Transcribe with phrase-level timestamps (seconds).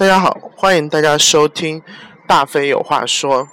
[0.00, 1.82] 大家好，欢迎大家收听
[2.26, 3.46] 大飞有话说。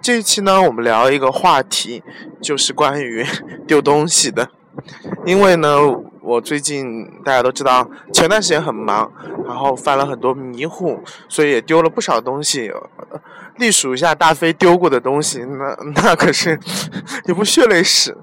[0.00, 2.02] 这一期呢，我们聊一个话题，
[2.40, 3.22] 就是关于
[3.68, 4.48] 丢东西的。
[5.26, 5.76] 因为呢，
[6.22, 9.12] 我最近大家都知道，前段时间很忙，
[9.46, 12.72] 然后犯了很多迷糊，所以也丢了不少东西。
[13.58, 16.58] 隶数一下大飞丢过的东西，那 那可是
[17.28, 18.16] 一部血泪史。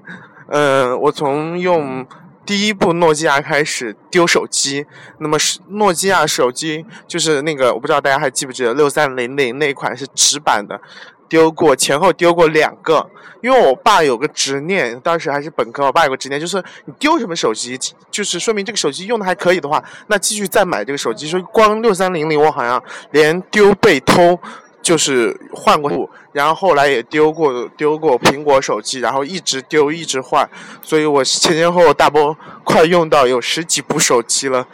[0.48, 2.04] 嗯，我从用。
[2.48, 4.86] 第一部诺基亚开始丢手机，
[5.18, 10.80] 那么是诺基亚手机就是那个，我不知道大家还记不记得六三零零那款是直板的，
[11.28, 13.10] 丢过前后丢过两个，
[13.42, 16.56] 因为我爸有个执念，当时还是本科，我爸有个执念，就是
[16.86, 17.78] 你丢什么手机，
[18.10, 21.28] 就是说明这个手机用的还可以的话，那继续再买这个手机。
[21.28, 24.40] 说光六三零零，我好像连丢被偷。
[24.88, 30.48] 就是换过，然后后来也丢过丢过苹果手机，然后一直丢一直换，
[30.80, 34.66] 所以我前前后后大波快用到有十几部手机了，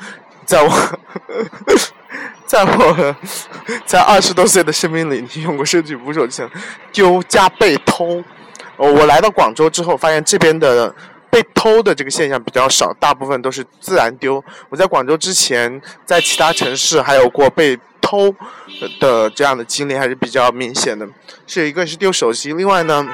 [0.47, 0.71] 在我，
[2.47, 3.17] 在我，
[3.85, 6.45] 在二十多岁的生命里你用过十几部手机，
[6.93, 8.23] 丢加被偷。
[8.77, 10.95] 我来到广州之后，发现这边的
[11.29, 14.41] 被偷的这个现象比较少，大部分都是自然丢。
[14.69, 17.77] 我在广州之前，在其他城市还有过被。
[18.05, 18.35] 偷
[19.01, 21.09] 的这样的经历还是比较明显的，
[21.47, 23.07] 是一个是丢手机，另外呢，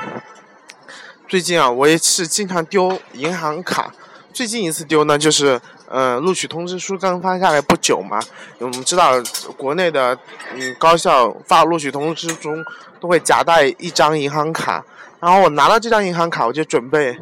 [1.29, 3.95] 最近啊，我也是经常丢银行卡。
[4.33, 5.61] 最近一次丢呢，就是
[5.91, 8.21] 呃，录取通知书刚发下来不久嘛，
[8.59, 9.21] 我们知道
[9.57, 10.17] 国内的
[10.55, 12.65] 嗯高校发录取通知中
[13.01, 14.85] 都会夹带一张银行卡。
[15.19, 17.19] 然后我拿到这张银行卡，我就准备，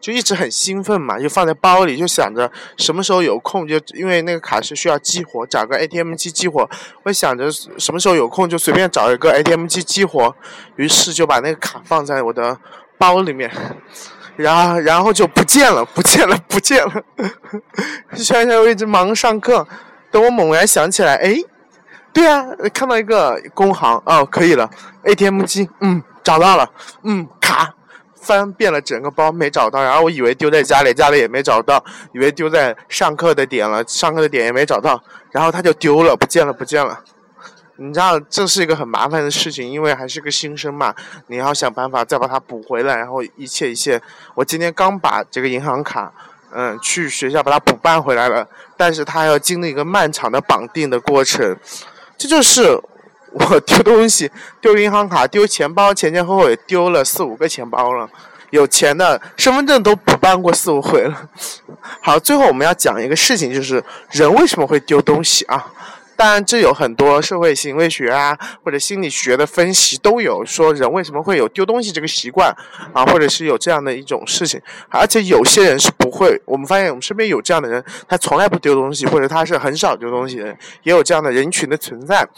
[0.00, 6.68] 就一直很兴奋嘛，就放在包里，就想着什么时候有空，就因为那个卡是需要激活，找个 ATM 机激活。
[7.04, 10.34] 我想着什么时候有空就随便找一个 ATM 机激活，
[10.76, 12.58] 于是就把那个卡放在我的
[12.98, 13.50] 包里面，
[14.38, 16.92] 然后然后就不见了，不见了，不见了。
[18.16, 19.66] 想想我一直忙上课，
[20.10, 21.36] 等我猛然想起来，哎，
[22.12, 24.70] 对啊，看到一个工行，哦，可以了
[25.02, 26.02] ，ATM 机，嗯。
[26.24, 26.70] 找到了，
[27.04, 27.72] 嗯，卡，
[28.20, 31.82] 翻遍了整个包没找到，然后我以为丢在家里，家里也没找到，
[32.12, 37.00] 以为丢在上课的点了，上课的点也没找到，然后他就丢了，不见了，不见了。
[37.78, 40.94] 你知道这是一个很麻烦的事情，因为还是个新生嘛，
[41.28, 44.00] 你要想办法再把它补回来，然后一切一切。
[44.34, 46.12] 我今天刚把这个银行卡，
[46.52, 48.46] 嗯，去学校把它补办回来了，
[48.76, 51.56] 但是它要经历一个漫长的绑定的过程，
[52.18, 52.78] 这就是。
[53.30, 58.08] 我丢东西， 丢银行卡，丢钱包，前前后后也丢了四五个钱包了。
[58.48, 61.28] 有钱的身份证都补办过四五回了。
[62.00, 65.70] 好，最后我们要讲一个事情，就是人为什么会丢东西啊？
[66.18, 72.52] 当然，这有很多社会行为学啊，或者心理学的分析都有说人为什么会有丢东西这个习惯
[72.92, 74.60] 啊，或者是有这样的一种事情。
[74.90, 80.46] 而且有些人是不会，我们发现我们身边有这样的人，他从来不丢东西，或者他是很少丢东西的，
[80.82, 82.28] 也有这样的人群的存在。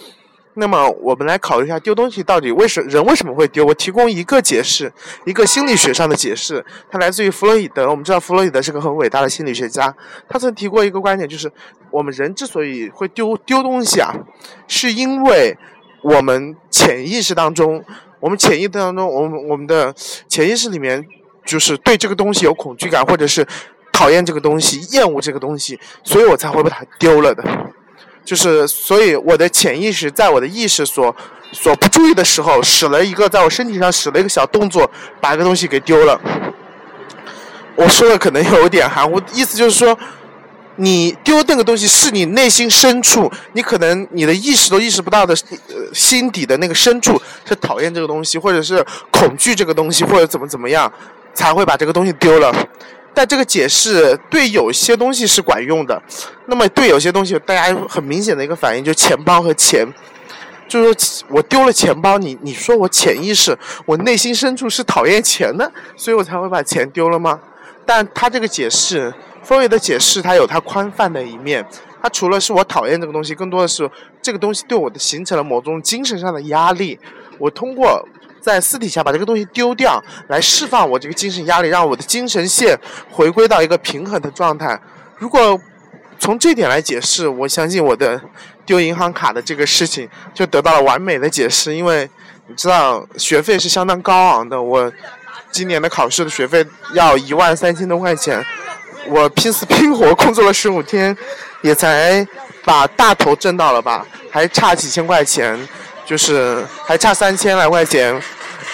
[0.55, 3.65] 那么我们来考虑一下丢东西到底为什人为什么会丢？
[3.65, 4.93] 我提供一个解释，
[5.25, 7.89] 一个心理学上的解释，它来自于弗洛伊德。
[7.89, 9.95] 我们知道弗洛伊德是个很伟大的心理学家，
[10.29, 11.51] 他曾提过一个观点，就是
[11.91, 14.13] 我们人之所以会丢丢东西啊，
[14.67, 15.57] 是因为
[16.03, 17.85] 我们潜意识当中，
[18.19, 19.95] 我们潜意识当中，我们我们的
[20.29, 21.07] 潜意识里面
[21.45, 23.47] 就是对这个东西有恐惧感，或者是
[23.93, 27.45] 讨厌这个东西、厌恶这个东西，所以我才会把它丢了的。
[28.25, 31.15] 就是，所以我的潜意识在我的意识所
[31.53, 34.89] 所不注意的时候，使了一个在我身体上使了一个小动作，
[35.21, 36.21] 把一个东西给丢了。
[37.75, 39.99] 我说的可能有点含糊，意思就是说，
[40.77, 45.35] 你丢那个东西是你内心深处，你可能你的意识都意识不到的，
[45.69, 50.93] 呃，心底的那个深处是讨厌这个东西，或者是恐惧这个东西，或者怎么怎么样，
[51.33, 52.55] 才会把这个东西丢了。
[53.13, 56.01] 但这个解释对有些东西是管用的，
[56.47, 59.87] 那么对有些东西，大家很明显的一个反应就是钱包和钱，
[60.69, 67.41] 就是说我丢了钱包，你你说我潜意识，我内心深处是讨厌钱的，所以我才会把钱丢了吗？
[67.85, 71.67] 但他这个解释，弗洛伊德解释，他有他宽泛的一面，
[72.03, 73.91] 它除了是我讨厌这个东西，更多的是
[74.23, 76.99] 这个东西对我的形成了某种精神上的压力，
[77.39, 78.07] 我通过。
[78.43, 82.75] 在私底下把这个东西丢掉，来释放我这个精神压力，让我的精神线
[83.11, 84.81] 回归到一个平衡的状态。
[85.19, 85.61] 如果
[86.19, 88.19] 从这点来解释，我相信我的
[88.65, 91.77] 丢银行卡的这个事情就得到了完美的解释。
[91.77, 92.09] 因为
[92.47, 94.91] 你知道学费是相当高昂的，我
[95.51, 96.65] 今年的考试的学费
[96.95, 98.43] 要一万三千多块钱，
[99.11, 101.15] 我拼死拼活工作了十五天，
[101.61, 102.27] 也才
[102.65, 105.59] 把大头挣到了吧，还差几千块钱。
[106.07, 108.21] 就是还差三千来块钱，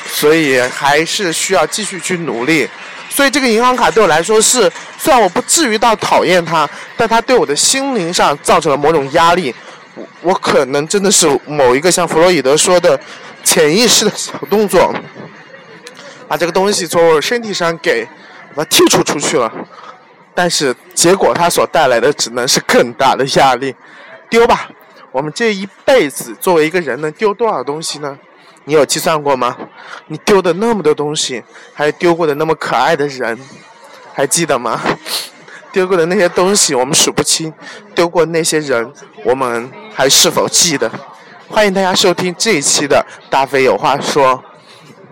[0.06, 2.66] 所以还是需要继续去努力。
[3.10, 6.66] 所以这个银行卡对我来说是，虽然我不至于到讨厌它，
[6.96, 9.54] 但它对我的心灵上造成了某种压力。
[9.94, 12.98] 我我可能真的是某一个像弗洛伊德说的
[13.44, 14.94] 潜意识的小动作，
[16.26, 18.08] 把这个东西从我身体上给
[18.54, 19.52] 把它剔除出去了。
[20.36, 23.74] 但是结果它所带来的只能是更大的压力。
[24.28, 24.68] 丢吧，
[25.10, 28.18] 我们这一辈子作为一个人能丢多少东西呢？
[28.64, 29.56] 你有计算过吗？
[30.08, 31.42] 你丢的那么多东西，
[31.72, 33.38] 还丢过的那么可爱的人，
[34.12, 34.80] 还记得吗？
[35.72, 37.52] 丢过的那些东西我们数不清，
[37.94, 38.92] 丢过那些人
[39.24, 40.90] 我们还是否记得？
[41.48, 44.42] 欢迎大家收听这一期的大飞有话说。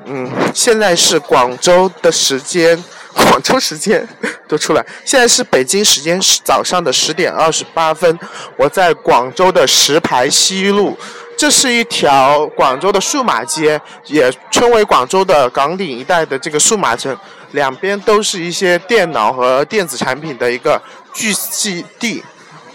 [0.06, 2.82] 嗯，现在是广州的时间，
[3.30, 4.06] 广州时间
[4.48, 4.84] 都出来。
[5.04, 8.18] 现在是北京时间早上的十点二十八分，
[8.56, 10.96] 我在广州的石牌西路。
[11.36, 17.16] 这是一条广州的数码街，也称为广州的岗顶一带的这个数码城，
[17.50, 20.80] 两边都是一些电脑和电子产品的一个
[21.12, 22.22] 聚集地。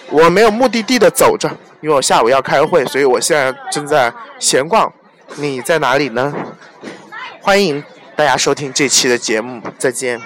[0.09, 1.49] 我没有目的地的走着，
[1.79, 4.91] 因为我下午要开会，所以我现在正在闲逛。
[5.35, 6.33] 你在哪里呢？
[7.41, 7.81] 欢迎
[8.19, 10.19] 大家收听这期的节目，再见。